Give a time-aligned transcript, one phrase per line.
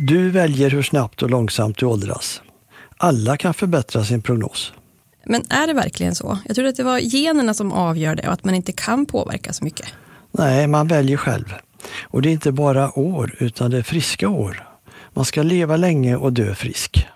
[0.00, 2.42] Du väljer hur snabbt och långsamt du åldras.
[2.96, 4.72] Alla kan förbättra sin prognos.
[5.24, 6.38] Men är det verkligen så?
[6.46, 9.52] Jag trodde att det var generna som avgör det och att man inte kan påverka
[9.52, 9.86] så mycket.
[10.32, 11.54] Nej, man väljer själv.
[12.02, 14.68] Och det är inte bara år, utan det är friska år.
[15.14, 17.06] Man ska leva länge och dö frisk.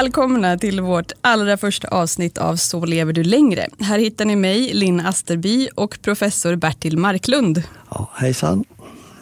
[0.00, 3.68] Välkomna till vårt allra första avsnitt av Så lever du längre.
[3.80, 7.62] Här hittar ni mig, Linn Asterby och professor Bertil Marklund.
[7.90, 8.64] Ja, hejsan.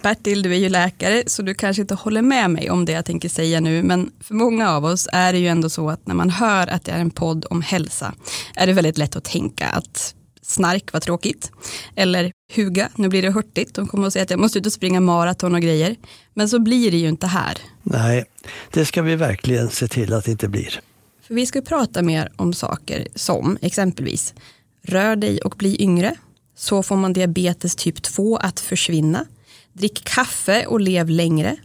[0.02, 3.04] Bertil, du är ju läkare så du kanske inte håller med mig om det jag
[3.04, 6.14] tänker säga nu, men för många av oss är det ju ändå så att när
[6.14, 8.14] man hör att det är en podd om hälsa
[8.56, 10.14] är det väldigt lätt att tänka att
[10.48, 11.52] snark var tråkigt.
[11.96, 13.74] Eller huga, nu blir det hurtigt.
[13.74, 15.96] De kommer att säga att jag måste ut och springa maraton och grejer.
[16.34, 17.58] Men så blir det ju inte här.
[17.82, 18.24] Nej,
[18.70, 20.80] det ska vi verkligen se till att det inte blir.
[21.22, 24.34] För vi ska prata mer om saker som exempelvis
[24.82, 26.14] rör dig och bli yngre.
[26.56, 29.24] Så får man diabetes typ 2 att försvinna.
[29.72, 31.56] Drick kaffe och lev längre.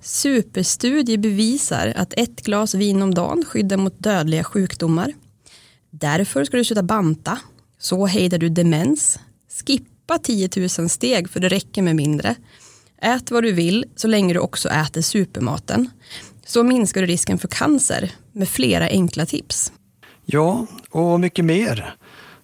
[0.00, 5.12] Superstudie bevisar att ett glas vin om dagen skyddar mot dödliga sjukdomar.
[5.90, 7.38] Därför ska du sluta banta.
[7.84, 9.18] Så hejdar du demens.
[9.66, 12.34] Skippa 10 000 steg för det räcker med mindre.
[13.02, 15.90] Ät vad du vill så länge du också äter supermaten.
[16.46, 19.72] Så minskar du risken för cancer med flera enkla tips.
[20.24, 21.94] Ja, och mycket mer.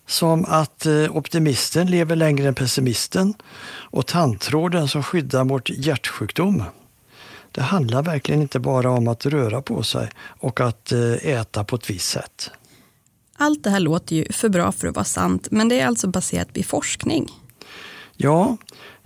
[0.06, 3.34] Som att eh, optimisten lever längre än pessimisten
[3.70, 6.62] och tandtråden som skyddar mot hjärtsjukdom.
[7.52, 11.76] Det handlar verkligen inte bara om att röra på sig och att eh, äta på
[11.76, 12.50] ett visst sätt.
[13.42, 16.08] Allt det här låter ju för bra för att vara sant, men det är alltså
[16.08, 17.28] baserat på forskning.
[18.16, 18.56] Ja,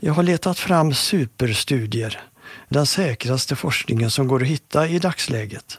[0.01, 2.23] jag har letat fram superstudier.
[2.69, 5.79] Den säkraste forskningen som går att hitta i dagsläget.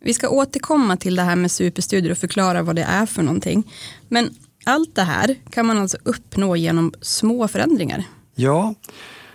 [0.00, 3.72] Vi ska återkomma till det här med superstudier och förklara vad det är för någonting.
[4.08, 8.04] Men allt det här kan man alltså uppnå genom små förändringar.
[8.34, 8.74] Ja,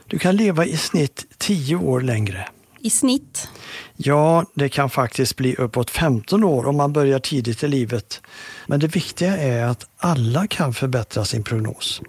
[0.08, 2.48] du kan leva i snitt 10 år längre.
[2.80, 3.48] I snitt?
[4.04, 8.22] Ja, det kan faktiskt bli uppåt 15 år om man börjar tidigt i livet.
[8.68, 12.02] Men det viktiga är att alla kan förbättra sin prognos.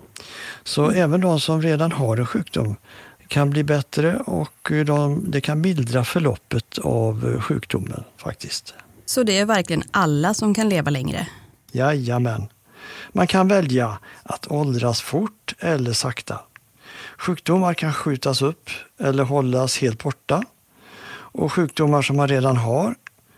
[0.64, 1.02] Så mm.
[1.02, 2.76] även de som redan har en sjukdom
[3.28, 8.74] kan bli bättre och de, det kan mildra förloppet av sjukdomen faktiskt.
[9.06, 11.26] Så det är verkligen alla som kan leva längre?
[11.72, 12.48] Jajamän.
[13.12, 16.40] Man kan välja att åldras fort eller sakta.
[17.18, 20.42] Sjukdomar kan skjutas upp eller hållas helt borta.
[21.32, 22.94] Och sjukdomar som man redan har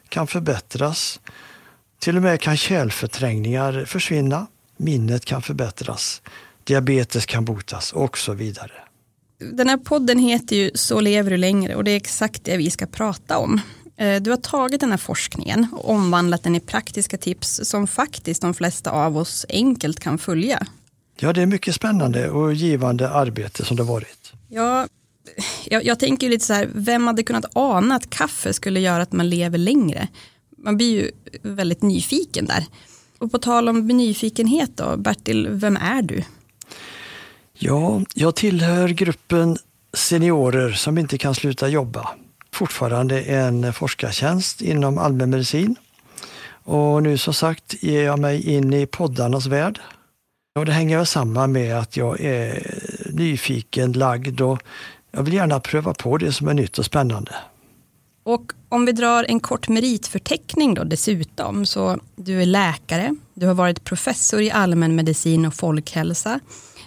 [0.08, 1.20] kan förbättras.
[1.99, 4.46] Till och med kan kärlförträngningar försvinna.
[4.76, 6.23] Minnet kan förbättras.
[6.64, 8.73] Diabetes kan botas och så vidare.
[9.52, 12.70] Den här podden heter ju Så lever du längre och det är exakt det vi
[12.70, 13.61] ska prata om.
[13.96, 18.43] Eh, du har tagit den här forskningen och omvandlat den i praktiska tips som faktiskt
[18.43, 20.67] de flesta av oss enkelt kan följa.
[21.20, 24.32] Ja, det är mycket spännande och givande arbete som det varit.
[24.49, 24.87] Ja,
[25.64, 29.12] jag, jag tänker lite så här, vem hade kunnat ana att kaffe skulle göra att
[29.12, 30.08] man lever längre?
[30.58, 31.10] Man blir ju
[31.42, 32.64] väldigt nyfiken där.
[33.18, 36.22] Och på tal om nyfikenhet då, Bertil, vem är du?
[37.58, 39.56] Ja, jag tillhör gruppen
[39.92, 42.10] seniorer som inte kan sluta jobba.
[42.52, 45.76] Fortfarande en forskartjänst inom allmänmedicin.
[46.64, 49.80] Och nu som sagt ger jag mig in i poddarnas värld.
[50.58, 52.74] Och det hänger väl samman med att jag är
[53.12, 54.62] nyfiken, lagd och
[55.14, 57.34] jag vill gärna pröva på det som är nytt och spännande.
[58.22, 63.55] Och om vi drar en kort meritförteckning då dessutom, så du är läkare, du har
[63.55, 66.40] varit professor i allmänmedicin och folkhälsa,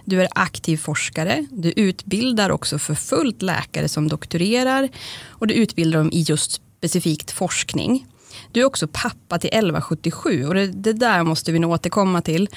[0.05, 4.89] du är aktiv forskare, du utbildar också för fullt läkare som doktorerar
[5.27, 8.05] och du utbildar dem i just specifikt forskning.
[8.51, 12.49] Du är också pappa till 1177 och det, det där måste vi nog återkomma till.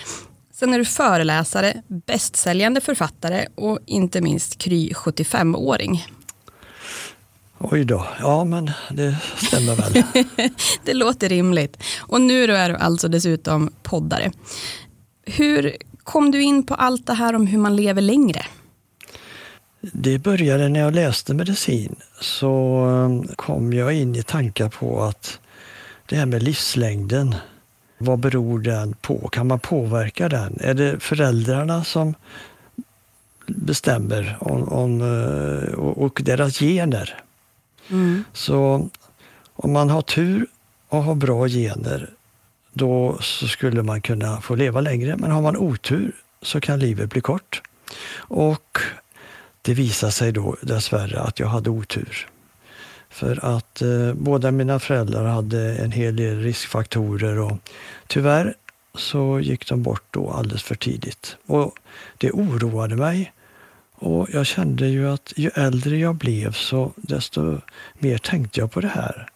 [0.61, 6.07] Sen är du föreläsare, bästsäljande författare och inte minst Kry 75-åring.
[7.59, 10.03] Oj då, ja men det stämmer väl.
[10.85, 11.83] det låter rimligt.
[11.99, 14.33] Och nu är du alltså dessutom poddare.
[15.27, 18.43] Hur kom du in på allt det här om hur man lever längre?
[19.81, 21.97] Det började när jag läste medicin.
[22.21, 25.41] Så um, kom jag in i tankar på att
[26.09, 27.35] det här med livslängden,
[28.03, 29.29] vad beror den på?
[29.29, 30.59] Kan man påverka den?
[30.61, 32.15] Är det föräldrarna som
[33.47, 37.23] bestämmer om, om, uh, och deras gener?
[37.89, 38.25] Mm.
[38.33, 38.89] Så
[39.53, 40.47] om man har tur
[40.89, 42.11] och har bra gener,
[42.73, 45.17] då skulle man kunna få leva längre.
[45.17, 46.13] Men har man otur
[46.43, 47.63] så kan livet bli kort.
[48.15, 48.79] Och
[49.63, 52.29] det visade sig då dessvärre att jag hade otur.
[53.11, 57.59] För att eh, båda mina föräldrar hade en hel del riskfaktorer och
[58.07, 58.55] tyvärr
[58.95, 61.37] så gick de bort då alldeles för tidigt.
[61.47, 61.75] Och
[62.19, 63.33] det oroade mig.
[63.95, 67.61] Och jag kände ju att ju äldre jag blev så desto
[67.99, 69.29] mer tänkte jag på det här.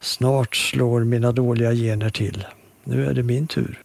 [0.00, 2.46] Snart slår mina dåliga gener till.
[2.84, 3.82] Nu är det min tur.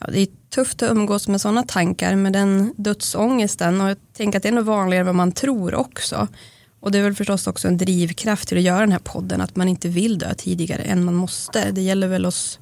[0.00, 4.36] Ja, det är tufft att umgås med sådana tankar med den dödsångesten och jag tänker
[4.36, 6.28] att det är nog vanligare än vad man tror också.
[6.82, 9.56] Och det är väl förstås också en drivkraft till att göra den här podden, att
[9.56, 11.70] man inte vill dö tidigare än man måste.
[11.70, 12.58] Det gäller väl oss,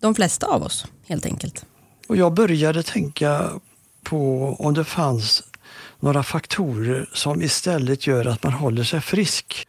[0.00, 1.64] de flesta av oss helt enkelt.
[2.08, 3.50] Och jag började tänka
[4.02, 5.42] på om det fanns
[6.00, 9.66] några faktorer som istället gör att man håller sig frisk.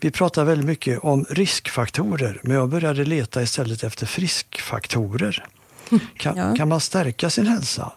[0.00, 5.46] Vi pratar väldigt mycket om riskfaktorer, men jag började leta istället efter friskfaktorer.
[6.16, 6.54] Kan, ja.
[6.56, 7.92] kan man stärka sin hälsa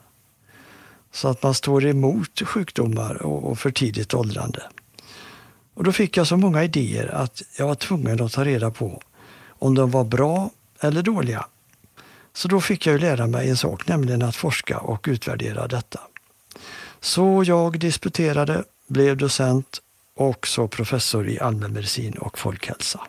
[1.14, 4.64] så att man står emot sjukdomar och, och för tidigt åldrande?
[5.76, 9.02] Och då fick jag så många idéer att jag var tvungen att ta reda på
[9.48, 10.50] om de var bra
[10.80, 11.46] eller dåliga.
[12.34, 16.00] Så då fick jag lära mig en sak, nämligen att forska och utvärdera detta.
[17.02, 19.82] Så jag disputerade, blev docent
[20.16, 23.00] och också professor i allmänmedicin och folkhälsa.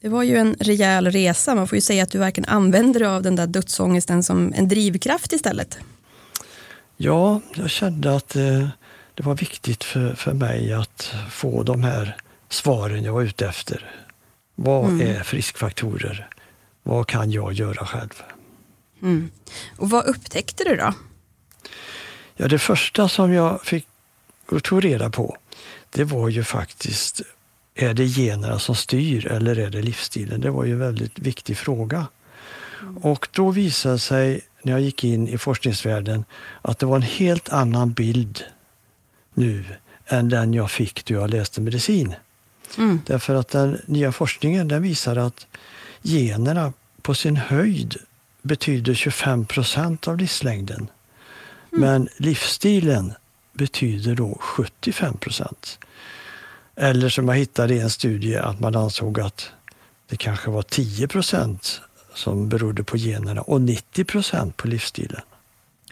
[0.00, 1.54] Det var ju en rejäl resa.
[1.54, 4.68] Man får ju säga att du verkligen använder dig av den där dödsångesten som en
[4.68, 5.78] drivkraft istället.
[6.96, 8.68] Ja, jag kände att eh,
[9.18, 12.16] det var viktigt för, för mig att få de här
[12.48, 13.90] svaren jag var ute efter.
[14.54, 15.06] Vad mm.
[15.06, 16.28] är friskfaktorer?
[16.82, 18.22] Vad kan jag göra själv?
[19.02, 19.30] Mm.
[19.76, 20.94] Och vad upptäckte du då?
[22.36, 23.86] Ja, det första som jag fick
[24.62, 25.36] ta reda på,
[25.90, 27.20] det var ju faktiskt,
[27.74, 30.40] är det generna som styr eller är det livsstilen?
[30.40, 32.06] Det var ju en väldigt viktig fråga.
[32.82, 32.96] Mm.
[32.96, 36.24] Och då visade sig, när jag gick in i forskningsvärlden,
[36.62, 38.44] att det var en helt annan bild
[39.38, 39.64] nu
[40.06, 42.14] än den jag fick då jag läste medicin.
[42.78, 43.00] Mm.
[43.06, 45.46] Därför att den nya forskningen den visar att
[46.02, 47.96] generna på sin höjd
[48.42, 50.90] betyder 25 procent av livslängden.
[51.72, 51.80] Mm.
[51.80, 53.12] Men livsstilen
[53.52, 55.78] betyder då 75 procent.
[56.76, 59.50] Eller som jag hittade i en studie att man ansåg att
[60.08, 61.80] det kanske var 10 procent
[62.14, 65.20] som berodde på generna och 90 procent på livsstilen.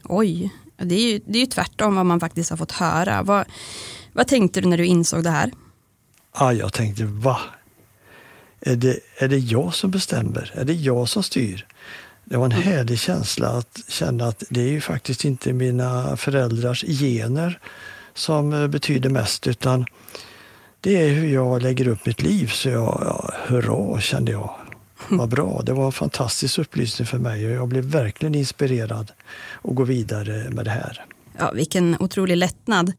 [0.04, 3.22] Oj, det är ju, det är ju tvärtom vad man faktiskt har fått höra.
[3.22, 3.46] Vad,
[4.12, 5.50] vad tänkte du när du insåg det här?
[6.38, 7.38] Ja, jag tänkte, va?
[8.60, 10.52] Är det, är det jag som bestämmer?
[10.54, 11.66] Är det jag som styr?
[12.24, 12.64] Det var en mm.
[12.64, 17.60] härlig känsla att känna att det är ju faktiskt inte mina föräldrars gener
[18.14, 19.86] som eh, betyder mest utan
[20.80, 22.46] det är hur jag lägger upp mitt liv.
[22.46, 24.54] Så jag, ja, hurra kände jag.
[25.16, 25.62] Vad bra.
[25.62, 29.12] Det var en fantastisk upplysning för mig och jag blev verkligen inspirerad
[29.62, 31.04] att gå vidare med det här.
[31.38, 32.92] Ja, vilken otrolig lättnad.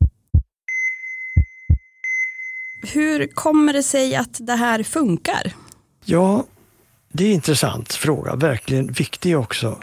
[2.94, 5.54] Hur kommer det sig att det här funkar?
[6.06, 6.46] Ja,
[7.12, 9.80] det är en intressant fråga, verkligen viktig också.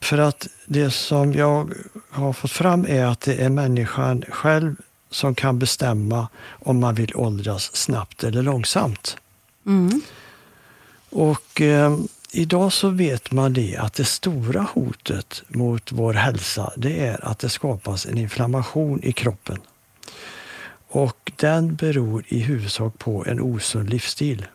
[0.00, 1.72] För att det som jag
[2.10, 4.76] har fått fram är att det är människan själv
[5.10, 9.16] som kan bestämma om man vill åldras snabbt eller långsamt.
[11.10, 11.96] Och eh,
[12.32, 17.38] idag så vet man det att det stora hotet mot vår hälsa det är att
[17.38, 19.58] det skapas en inflammation i kroppen.
[20.88, 24.46] Och den beror i huvudsak på en osund livsstil.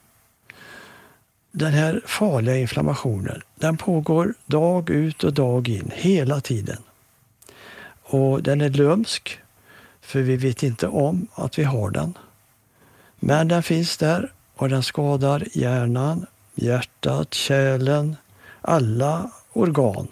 [1.52, 6.78] Den här farliga inflammationen den pågår dag ut och dag in hela tiden.
[8.04, 9.40] Och den är lömsk,
[10.02, 12.18] för vi vet inte om att vi har den.
[13.20, 18.16] Men den finns där och den skadar hjärnan, hjärtat, kärlen,
[18.62, 20.08] alla organ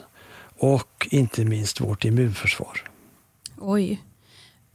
[0.58, 2.84] och inte minst vårt immunförsvar.
[3.60, 4.02] Oj.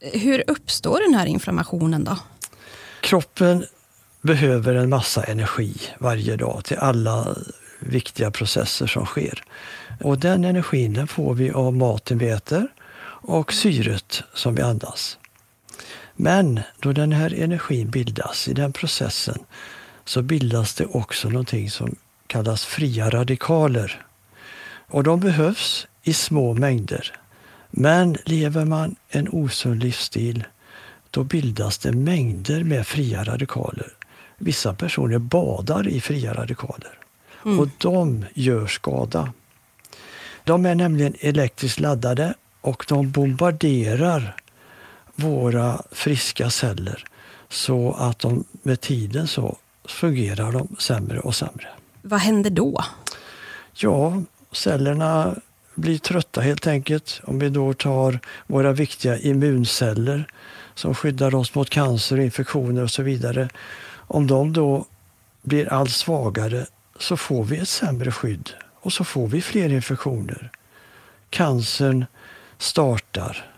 [0.01, 2.19] Hur uppstår den här inflammationen då?
[3.01, 3.65] Kroppen
[4.23, 7.37] behöver en massa energi varje dag till alla
[7.81, 9.45] viktiga processer som sker.
[10.01, 12.69] Och den energin den får vi av maten vi äter
[13.21, 15.19] och syret som vi andas.
[16.17, 19.39] Men då den här energin bildas i den processen
[20.09, 21.97] så bildas det också någonting som
[22.27, 24.07] kallas fria radikaler.
[24.87, 27.13] Och de behövs i små mängder.
[27.71, 30.45] Men lever man en osund livsstil
[31.11, 33.93] då bildas det mängder med fria radikaler.
[34.39, 36.99] Vissa personer badar i fria radikaler
[37.43, 39.33] och de gör skada.
[40.45, 44.37] De är nämligen elektriskt laddade och de bombarderar
[45.15, 47.05] våra friska celler
[47.49, 49.59] så att de med tiden så
[49.91, 51.69] fungerar de sämre och sämre.
[52.03, 52.85] Vad händer då?
[53.75, 55.35] Ja, cellerna
[55.75, 57.21] blir trötta helt enkelt.
[57.25, 60.27] Om vi då tar våra viktiga immunceller
[60.75, 63.49] som skyddar oss mot cancer, infektioner och så vidare.
[63.91, 64.87] Om de då
[65.43, 66.67] blir allt svagare
[66.99, 70.51] så får vi ett sämre skydd och så får vi fler infektioner.
[71.31, 72.07] Cancern
[72.59, 73.51] startar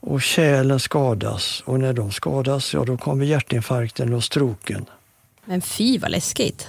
[0.00, 4.86] och kärlen skadas och när de skadas, ja då kommer hjärtinfarkten och stroken.
[5.48, 6.68] Men fy vad läskigt.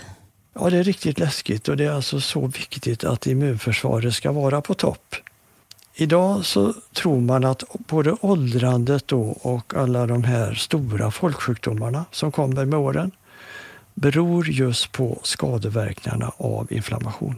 [0.54, 4.62] Ja, det är riktigt läskigt och det är alltså så viktigt att immunförsvaret ska vara
[4.62, 5.16] på topp.
[5.96, 12.32] Idag så tror man att både åldrandet då och alla de här stora folksjukdomarna som
[12.32, 13.12] kommer med åren
[13.94, 17.36] beror just på skadeverkningarna av inflammation.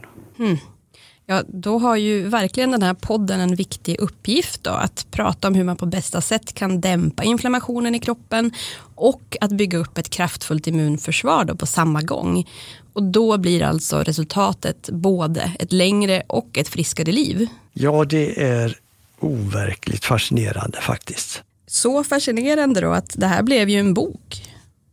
[1.26, 5.56] Ja, då har ju verkligen den här podden en viktig uppgift då, att prata om
[5.56, 8.52] hur man på bästa sätt kan dämpa inflammationen i kroppen
[8.96, 12.48] och att bygga upp ett kraftfullt immunförsvar då på samma gång.
[12.94, 17.48] Och då blir alltså resultatet både ett längre och ett friskare liv.
[17.74, 18.78] Ja, det är
[19.20, 21.44] overkligt fascinerande faktiskt.
[21.68, 24.44] Så fascinerande då att det här blev ju en bok.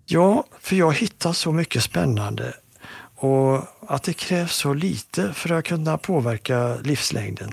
[0.07, 2.53] Ja, för jag hittar så mycket spännande
[3.17, 7.53] och att det krävs så lite för att kunna påverka livslängden.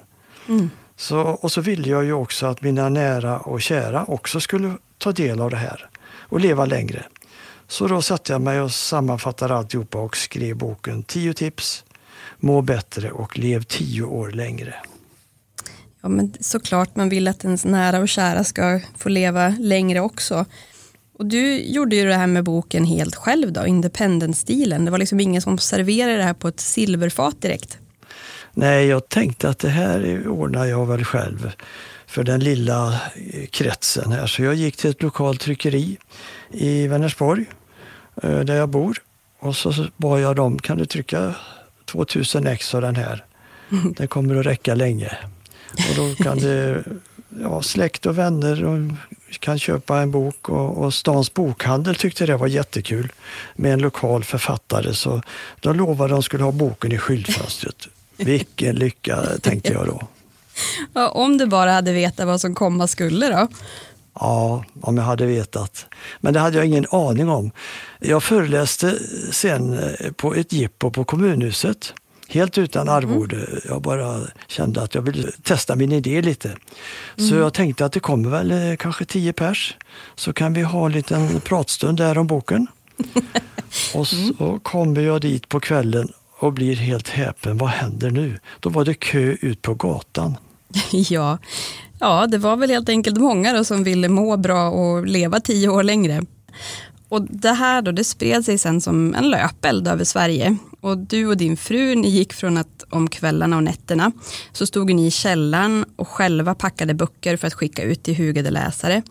[0.97, 5.11] Så, och så ville jag ju också att mina nära och kära också skulle ta
[5.11, 5.89] del av det här
[6.29, 7.05] och leva längre.
[7.67, 11.83] Så då satte jag mig och sammanfattade alltihopa och skrev boken 10 tips,
[12.37, 14.75] må bättre och lev 10 år längre.
[16.01, 20.45] Ja, men såklart man vill att ens nära och kära ska få leva längre också.
[21.17, 24.86] Och du gjorde ju det här med boken helt själv då, independent-stilen.
[24.86, 27.77] Det var liksom ingen som serverade det här på ett silverfat direkt.
[28.53, 31.51] Nej, jag tänkte att det här ordnar jag väl själv
[32.07, 32.93] för den lilla
[33.34, 34.27] eh, kretsen här.
[34.27, 35.98] Så jag gick till ett lokalt tryckeri
[36.51, 37.45] i Vänersborg
[38.24, 38.98] eh, där jag bor
[39.39, 41.36] och så bad jag dem, kan du trycka
[41.86, 43.25] 2000 ex av den här?
[43.98, 45.17] Den kommer att räcka länge.
[45.72, 46.84] Och då kan det,
[47.41, 48.79] ja, släkt och vänner och
[49.39, 53.11] kan köpa en bok och, och Stans bokhandel tyckte det var jättekul
[53.55, 55.21] med en lokal författare så
[55.59, 57.87] de lovade att de skulle ha boken i skyltfönstret.
[58.17, 60.01] Vilken lycka tänkte jag då.
[60.93, 63.47] Ja, om du bara hade vetat vad som komma skulle då.
[64.19, 65.85] Ja, om jag hade vetat.
[66.19, 67.51] Men det hade jag ingen aning om.
[67.99, 68.99] Jag föreläste
[69.31, 71.93] sen eh, på ett jippo på kommunhuset.
[72.27, 73.62] Helt utan arvode.
[73.67, 76.58] Jag bara kände att jag ville testa min idé lite.
[77.17, 79.77] Så jag tänkte att det kommer väl eh, kanske tio pers.
[80.15, 82.67] Så kan vi ha en liten pratstund där om boken.
[83.94, 87.58] Och så kommer jag dit på kvällen och blir helt häpen.
[87.58, 88.39] Vad händer nu?
[88.60, 90.38] Då var det kö ut på gatan.
[90.91, 91.38] Ja.
[92.00, 95.70] ja, det var väl helt enkelt många då som ville må bra och leva tio
[95.70, 96.22] år längre.
[97.10, 100.58] Och det här då, det spred sig sen som en löpeld över Sverige.
[100.85, 104.11] Och du och din fru, ni gick från att om kvällarna och nätterna
[104.51, 108.51] så stod ni i källaren och själva packade böcker för att skicka ut till hugade
[108.51, 109.01] läsare.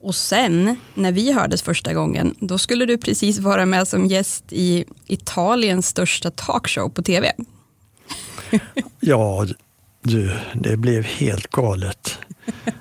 [0.00, 4.44] Och sen, när vi hördes första gången, då skulle du precis vara med som gäst
[4.50, 7.32] i Italiens största talkshow på tv.
[9.00, 9.46] Ja,
[10.02, 12.18] du, det blev helt galet.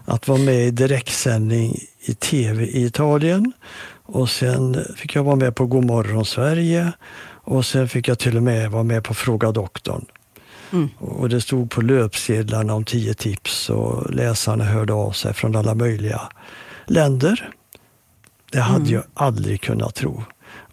[0.05, 3.53] att vara med i direktsändning i tv i Italien.
[4.03, 6.91] Och sen fick jag vara med på Godmorgon Sverige
[7.51, 10.05] och sen fick jag till och med vara med på Fråga doktorn.
[10.71, 10.89] Mm.
[10.97, 15.75] Och det stod på löpsedlarna om tio tips och läsarna hörde av sig från alla
[15.75, 16.21] möjliga
[16.85, 17.49] länder.
[18.51, 18.93] Det hade mm.
[18.93, 20.23] jag aldrig kunnat tro.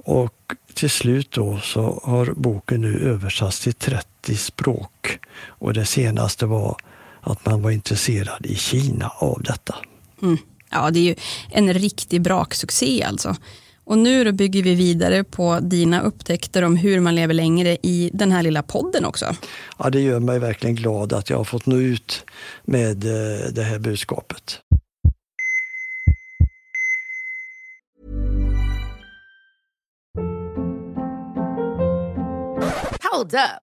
[0.05, 0.35] Och
[0.75, 5.19] till slut då så har boken nu översatts till 30 språk.
[5.47, 6.77] Och det senaste var
[7.21, 9.75] att man var intresserad i Kina av detta.
[10.23, 10.39] Mm.
[10.71, 11.15] Ja, det är ju
[11.51, 13.37] en riktig braksuccé alltså.
[13.89, 18.11] Och nu då bygger vi vidare på dina upptäckter om hur man lever längre i
[18.13, 19.37] den här lilla podden också.
[19.79, 22.25] Ja, det gör mig verkligen glad att jag har fått nå ut
[22.65, 24.61] med eh, det här budskapet.
[33.13, 33.68] Hold up.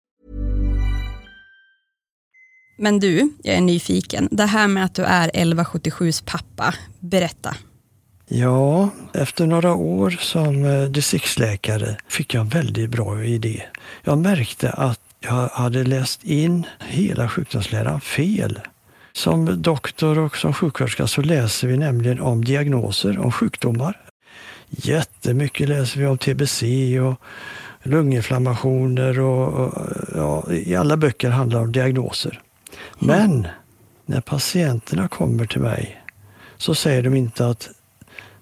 [2.75, 4.27] Men du, jag är nyfiken.
[4.31, 7.55] Det här med att du är 1177s pappa, berätta.
[8.27, 13.63] Ja, efter några år som eh, distriktsläkare fick jag en väldigt bra idé.
[14.03, 18.59] Jag märkte att jag hade läst in hela sjukdomsläran fel.
[19.13, 24.01] Som doktor och som sjuksköterska så läser vi nämligen om diagnoser, om sjukdomar.
[24.69, 26.63] Jättemycket läser vi om TBC
[26.99, 27.21] och
[27.83, 29.73] lunginflammationer och, och
[30.15, 32.41] ja, i alla böcker handlar det om diagnoser.
[32.99, 33.47] Men
[34.05, 36.01] när patienterna kommer till mig
[36.57, 37.69] så säger de inte att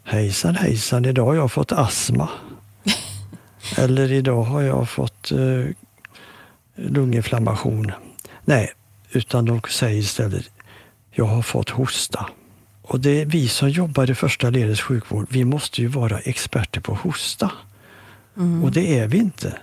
[0.04, 2.30] hejsan hejsan, idag har jag fått astma.
[3.78, 5.68] Eller idag har jag fått uh,
[6.76, 7.92] lunginflammation.
[8.46, 8.74] Nej,
[9.12, 10.50] utan de säger istället
[11.12, 12.30] jag har fått hosta.
[12.82, 16.94] Och det vi som jobbar i första ledets sjukvård, vi måste ju vara experter på
[16.94, 17.52] hosta.
[18.38, 18.64] Mm.
[18.64, 19.58] Och det är vi inte.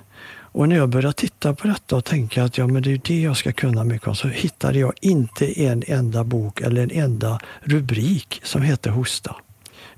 [0.56, 3.20] Och när jag började titta på detta och tänka att ja, men det är det
[3.20, 7.40] jag ska kunna mycket om, så hittade jag inte en enda bok eller en enda
[7.60, 9.36] rubrik som heter hosta.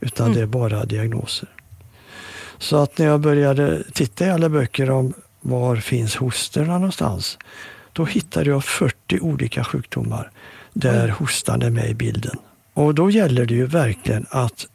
[0.00, 0.36] Utan mm.
[0.36, 1.48] det är bara diagnoser.
[2.58, 7.38] Så att när jag började titta i alla böcker om var finns hosterna någonstans,
[7.92, 10.30] då hittade jag 40 olika sjukdomar
[10.72, 12.36] där hostan är med i bilden.
[12.74, 14.66] Och då gäller det ju verkligen att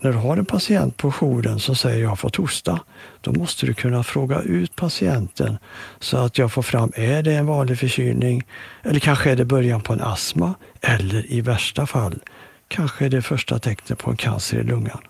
[0.00, 2.80] när du har en patient på jouren som säger jag har fått hosta,
[3.20, 5.58] då måste du kunna fråga ut patienten
[6.00, 8.42] så att jag får fram, är det en vanlig förkylning?
[8.82, 10.54] Eller kanske är det början på en astma?
[10.80, 12.20] Eller i värsta fall,
[12.68, 15.00] kanske är det första tecknet på en cancer i lungan.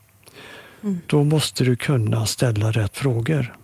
[0.83, 1.01] Mm.
[1.07, 3.55] Då måste du kunna ställa rätt frågor.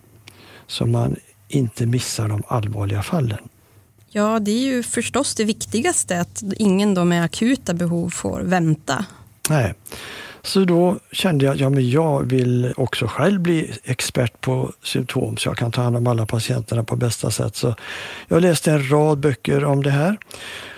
[0.67, 1.15] Så man
[1.47, 3.49] inte missa de allvarliga fallen.
[4.09, 9.05] Ja, det är ju förstås det viktigaste, att ingen då med akuta behov får vänta.
[9.49, 9.73] Nej.
[10.45, 15.37] Så då kände jag att ja, men jag vill också själv bli expert på symptom
[15.37, 17.55] så jag kan ta hand om alla patienterna på bästa sätt.
[17.55, 17.75] Så
[18.27, 20.17] jag läste en rad böcker om det här.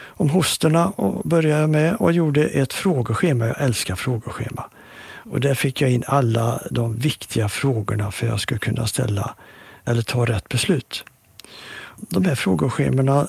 [0.06, 3.48] Om hosterna och började med och gjorde ett frågeschema.
[3.48, 4.64] Jag älskar frågeschema.
[5.32, 9.36] Och där fick jag in alla de viktiga frågorna för att jag skulle kunna ställa
[9.86, 11.04] eller ta rätt beslut.
[11.98, 13.28] De här frågeschemorna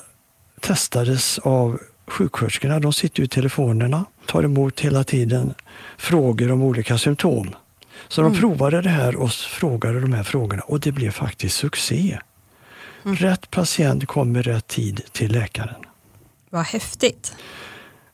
[0.59, 2.79] testades av sjuksköterskorna.
[2.79, 5.53] De sitter i telefonerna, tar emot hela tiden
[5.97, 7.55] frågor om olika symptom.
[8.07, 12.19] Så de provade det här och frågade de här frågorna och det blev faktiskt succé.
[13.03, 15.85] Rätt patient kom i rätt tid till läkaren.
[16.49, 17.33] Vad häftigt.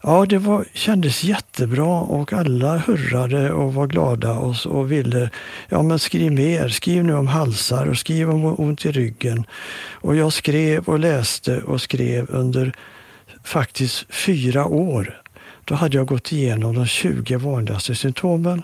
[0.08, 5.30] Ja, det var, kändes jättebra och alla hurrade och var glada och, och ville,
[5.70, 9.46] ja men skriv mer, skriv nu om halsar och skriv om ont i ryggen.
[9.92, 12.74] Och jag skrev och läste och skrev under
[13.46, 15.22] faktiskt fyra år.
[15.66, 18.64] Då hade jag gått igenom de 20 vanligaste symptomen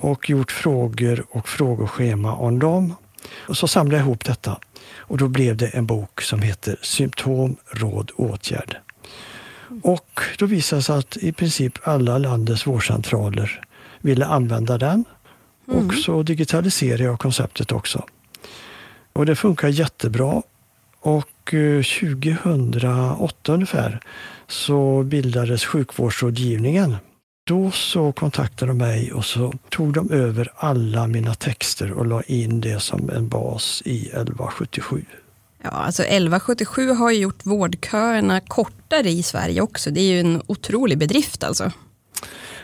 [0.00, 2.94] och gjort frågor och frågeschema om dem.
[3.36, 4.58] Och så samlade jag ihop detta
[4.96, 8.76] och då blev det en bok som heter Symptom, råd, åtgärd.
[9.82, 13.64] Och då visade det sig att i princip alla landets vårdcentraler
[14.00, 15.04] ville använda den.
[15.66, 18.04] Och så digitaliserade jag konceptet också.
[19.12, 20.42] Och det funkar jättebra.
[21.00, 24.00] Och 2008 ungefär
[24.48, 26.96] så bildades sjukvårdsrådgivningen.
[27.46, 32.22] Då så kontaktade de mig och så tog de över alla mina texter och la
[32.22, 35.04] in det som en bas i 1177.
[35.62, 39.90] Ja, alltså 1177 har ju gjort vårdköerna kortare i Sverige också.
[39.90, 41.72] Det är ju en otrolig bedrift alltså.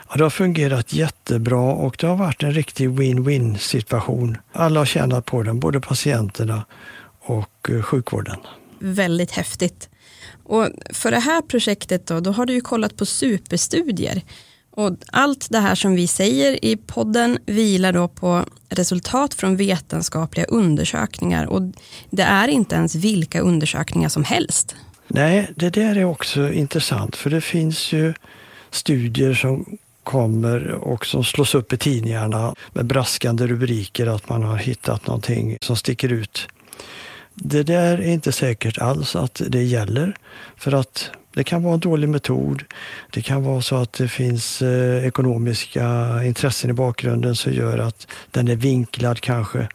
[0.09, 4.37] Ja, det har fungerat jättebra och det har varit en riktig win-win situation.
[4.53, 6.65] Alla har tjänat på den, både patienterna
[7.21, 8.37] och eh, sjukvården.
[8.81, 9.89] Väldigt häftigt.
[10.45, 14.23] Och för det här projektet då, då har du ju kollat på superstudier.
[14.71, 20.47] Och allt det här som vi säger i podden vilar då på resultat från vetenskapliga
[20.47, 21.63] undersökningar och
[22.11, 24.77] det är inte ens vilka undersökningar som helst.
[25.09, 28.15] Nej, det där är också intressant för det finns ju
[28.71, 34.57] studier som kommer och som slås upp i tidningarna med braskande rubriker att man har
[34.57, 36.49] hittat någonting som sticker ut.
[37.41, 40.15] Det där är inte säkert alls att det gäller
[40.57, 42.65] för att det kan vara en dålig metod.
[43.11, 48.07] Det kan vara så att det finns eh, ekonomiska intressen i bakgrunden som gör att
[48.31, 49.69] den är vinklad kanske.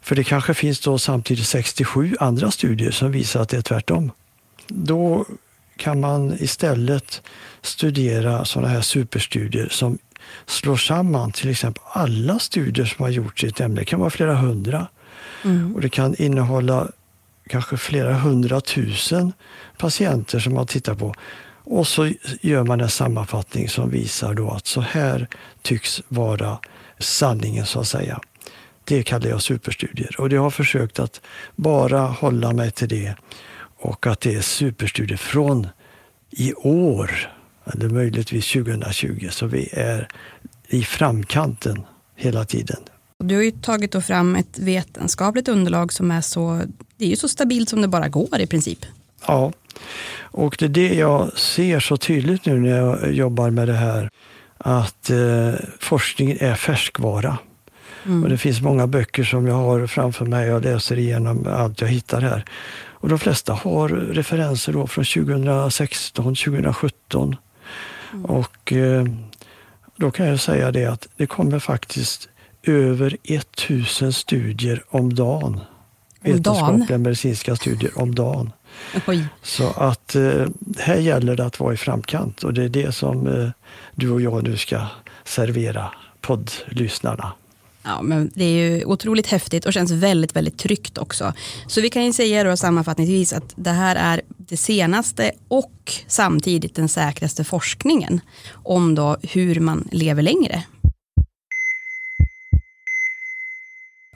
[0.00, 4.12] För det kanske finns då samtidigt 67 andra studier som visar att det är tvärtom.
[4.68, 5.24] Då
[5.76, 7.22] kan man istället
[7.62, 9.98] studera sådana här superstudier som
[10.46, 13.80] slår samman till exempel alla studier som har gjorts i ett ämne.
[13.80, 14.86] Det kan vara flera hundra.
[15.44, 15.74] Mm.
[15.74, 16.88] Och det kan innehålla
[17.48, 19.32] kanske flera hundratusen
[19.78, 21.14] patienter som man tittar på.
[21.64, 25.28] Och så gör man en sammanfattning som visar då att så här
[25.62, 26.58] tycks vara
[26.98, 28.20] sanningen så att säga.
[28.84, 31.20] Det kallar jag superstudier och jag har försökt att
[31.56, 33.14] bara hålla mig till det
[33.78, 35.68] och att det är superstudier från
[36.30, 37.10] i år,
[37.64, 40.08] eller möjligtvis 2020, så vi är
[40.68, 41.84] i framkanten
[42.16, 42.82] hela tiden.
[43.24, 46.62] Du har ju tagit då fram ett vetenskapligt underlag som är så,
[46.96, 48.86] det är ju så stabilt som det bara går i princip.
[49.26, 49.52] Ja,
[50.20, 54.10] och det är det jag ser så tydligt nu när jag jobbar med det här,
[54.58, 57.38] att eh, forskningen är färskvara.
[58.24, 61.88] Och det finns många böcker som jag har framför mig och läser igenom allt jag
[61.88, 62.44] hittar här.
[62.90, 67.36] Och de flesta har referenser då från 2016, 2017.
[68.24, 69.04] Och eh,
[69.96, 72.28] då kan jag säga det att det kommer faktiskt
[72.66, 75.44] över 1000 studier om dagen.
[75.44, 75.60] Om
[76.22, 76.34] dagen?
[76.36, 78.52] Vetenskapliga medicinska studier om dagen.
[79.06, 79.24] Oj.
[79.42, 80.46] Så att eh,
[80.78, 83.50] här gäller det att vara i framkant och det är det som eh,
[83.94, 84.86] du och jag nu ska
[85.24, 87.32] servera poddlyssnarna.
[87.86, 91.32] Ja, men det är ju otroligt häftigt och känns väldigt, väldigt tryggt också.
[91.66, 96.74] Så vi kan ju säga då sammanfattningsvis att det här är det senaste och samtidigt
[96.74, 98.20] den säkraste forskningen
[98.52, 100.62] om då hur man lever längre.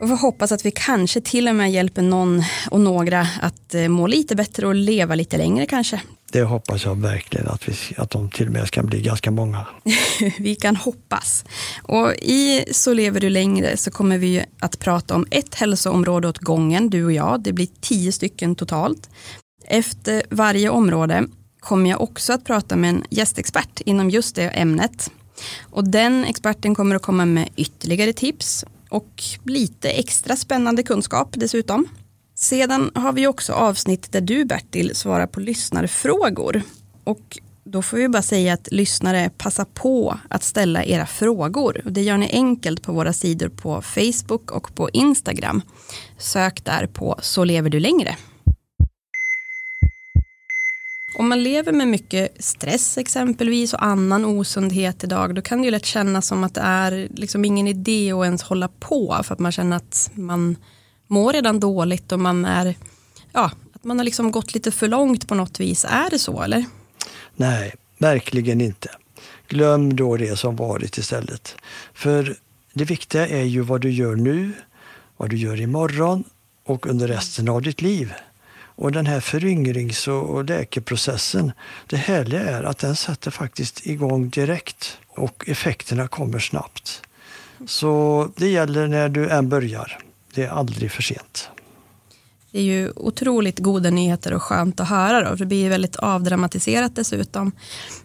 [0.00, 3.88] Och vi hoppas att vi kanske till och med hjälper någon och några att eh,
[3.88, 6.00] må lite bättre och leva lite längre kanske.
[6.32, 9.66] Det hoppas jag verkligen att, vi, att de till och med ska bli ganska många.
[10.38, 11.44] vi kan hoppas.
[11.82, 16.38] Och i Så lever du längre så kommer vi att prata om ett hälsoområde åt
[16.38, 17.40] gången, du och jag.
[17.40, 19.10] Det blir tio stycken totalt.
[19.64, 21.26] Efter varje område
[21.60, 25.10] kommer jag också att prata med en gästexpert inom just det ämnet.
[25.60, 31.88] Och den experten kommer att komma med ytterligare tips och lite extra spännande kunskap dessutom.
[32.34, 36.62] Sedan har vi också avsnitt där du Bertil svarar på lyssnarfrågor.
[37.04, 41.82] Och då får vi bara säga att lyssnare passa på att ställa era frågor.
[41.84, 45.62] Det gör ni enkelt på våra sidor på Facebook och på Instagram.
[46.18, 48.16] Sök där på Så lever du längre.
[51.20, 55.70] Om man lever med mycket stress exempelvis och annan osundhet idag då kan det ju
[55.70, 59.38] lätt kännas som att det är liksom ingen idé att ens hålla på för att
[59.38, 60.56] man känner att man
[61.06, 62.74] mår redan dåligt och man är
[63.32, 65.86] ja, att man har liksom gått lite för långt på något vis.
[65.88, 66.64] Är det så eller?
[67.36, 68.90] Nej, verkligen inte.
[69.48, 71.56] Glöm då det som varit istället.
[71.94, 72.36] För
[72.74, 74.52] det viktiga är ju vad du gör nu,
[75.16, 76.24] vad du gör imorgon
[76.66, 78.12] och under resten av ditt liv.
[78.80, 81.52] Och den här föryngrings och läkeprocessen,
[81.86, 87.02] det härliga är att den sätter faktiskt igång direkt och effekterna kommer snabbt.
[87.66, 89.98] Så det gäller när du än börjar.
[90.34, 91.50] Det är aldrig för sent.
[92.50, 95.30] Det är ju otroligt goda nyheter och skönt att höra.
[95.30, 97.52] Då, det blir väldigt avdramatiserat dessutom.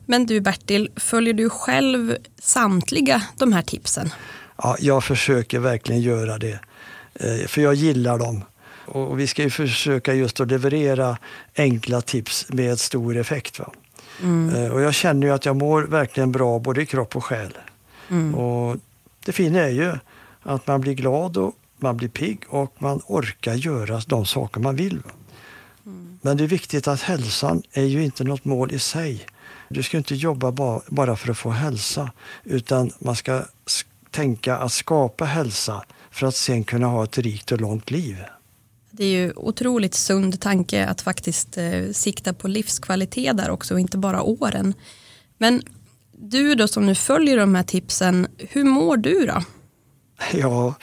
[0.06, 4.10] Men du Bertil, följer du själv samtliga de här tipsen?
[4.58, 6.60] Ja, jag försöker verkligen göra det.
[7.14, 8.44] Eh, för jag gillar dem.
[8.86, 11.18] Och vi ska ju försöka just att leverera
[11.56, 13.60] enkla tips med stor effekt.
[13.60, 13.72] Va?
[14.22, 14.56] Mm.
[14.56, 17.58] Eh, och jag känner ju att jag mår verkligen bra både i kropp och själ.
[18.10, 18.36] Mm.
[18.36, 18.78] Och
[19.26, 19.94] det fina är ju
[20.42, 24.76] att man blir glad och man blir pigg och man orkar göra de saker man
[24.76, 25.02] vill.
[25.86, 26.20] Mm.
[26.22, 29.26] Men det är viktigt att hälsan är ju inte något mål i sig.
[29.70, 32.12] Du ska inte jobba bara för att få hälsa
[32.44, 33.44] utan man ska
[34.12, 38.18] tänka att skapa hälsa för att sen kunna ha ett rikt och långt liv.
[38.98, 43.80] Det är ju otroligt sund tanke att faktiskt eh, sikta på livskvalitet där också och
[43.80, 44.74] inte bara åren.
[45.38, 45.62] Men
[46.12, 49.44] du då som nu följer de här tipsen, hur mår du då?
[50.34, 50.76] Ja,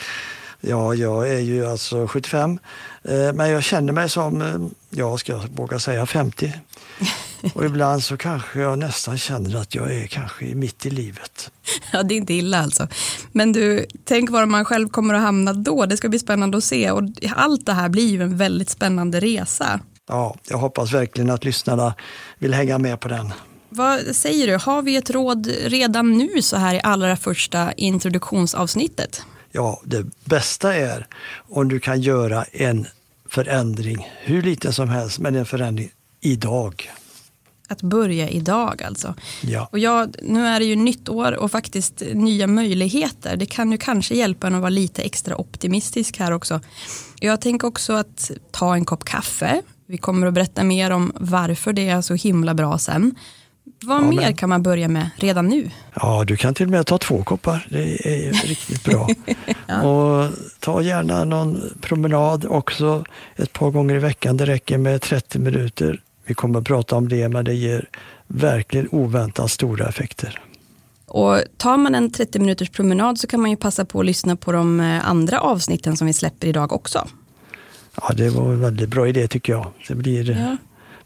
[0.64, 2.59] Ja, jag är ju alltså 75,
[3.03, 4.57] eh, men jag känner mig som, eh,
[4.90, 6.53] ja, ska jag våga säga 50.
[7.55, 11.51] Och ibland så kanske jag nästan känner att jag är kanske mitt i livet.
[11.94, 12.88] Ja, det är inte illa alltså.
[13.33, 15.87] Men du, tänk var man själv kommer att hamna då.
[15.87, 16.90] Det ska bli spännande att se.
[16.90, 17.02] Och
[17.35, 19.81] allt det här blir ju en väldigt spännande resa.
[20.09, 21.94] Ja, jag hoppas verkligen att lyssnarna
[22.38, 23.33] vill hänga med på den.
[23.68, 29.22] Vad säger du, har vi ett råd redan nu så här i allra första introduktionsavsnittet?
[29.52, 31.07] Ja, det bästa är
[31.48, 32.87] om du kan göra en
[33.28, 36.90] förändring, hur liten som helst, men en förändring idag.
[37.73, 39.15] Att börja idag alltså.
[39.41, 39.69] Ja.
[39.73, 43.37] Och ja, nu är det ju nytt år och faktiskt nya möjligheter.
[43.37, 46.61] Det kan ju kanske hjälpa en att vara lite extra optimistisk här också.
[47.21, 49.63] Jag tänker också att ta en kopp kaffe.
[49.87, 53.15] Vi kommer att berätta mer om varför det är så himla bra sen.
[53.85, 54.37] Vad ja, mer men...
[54.37, 55.71] kan man börja med redan nu?
[55.95, 57.67] Ja, du kan till och med ta två koppar.
[57.71, 59.09] Det är riktigt bra.
[59.67, 59.83] ja.
[59.83, 60.31] Och
[60.61, 63.05] ta gärna någon promenad också
[63.37, 64.37] ett par gånger i veckan.
[64.37, 66.01] Det räcker med 30 minuter.
[66.25, 67.89] Vi kommer att prata om det, men det ger
[68.27, 70.41] verkligen oväntat stora effekter.
[71.07, 74.37] Och tar man en 30 minuters promenad så kan man ju passa på att lyssna
[74.37, 77.09] på de eh, andra avsnitten som vi släpper idag också.
[77.95, 79.67] Ja, det var en väldigt bra idé tycker jag.
[79.89, 80.57] Det blir ja.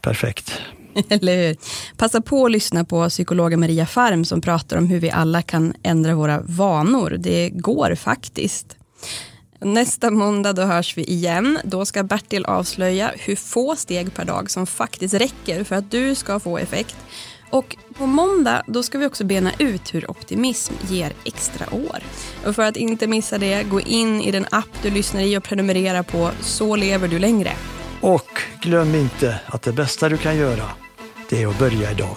[0.01, 0.53] perfekt.
[1.09, 1.57] Eller hur?
[1.97, 5.75] Passa på att lyssna på psykologen Maria Farm som pratar om hur vi alla kan
[5.83, 7.17] ändra våra vanor.
[7.19, 8.77] Det går faktiskt.
[9.61, 11.59] Nästa måndag då hörs vi igen.
[11.65, 16.15] Då ska Bertil avslöja hur få steg per dag som faktiskt räcker för att du
[16.15, 16.97] ska få effekt.
[17.51, 21.99] Och på måndag då ska vi också bena ut hur optimism ger extra år.
[22.47, 25.43] Och för att inte missa det, gå in i den app du lyssnar i och
[25.43, 27.53] prenumerera på Så lever du längre.
[28.01, 30.71] Och glöm inte att det bästa du kan göra
[31.29, 32.17] det är att börja idag.